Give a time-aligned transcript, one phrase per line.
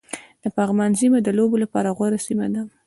[0.43, 2.61] د پغمان سيمه د لوبو لپاره غوره سيمه ده